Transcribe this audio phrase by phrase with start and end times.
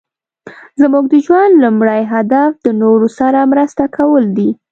[0.81, 4.49] زموږ د ژوند لومړی هدف د نورو سره مرسته کول دي.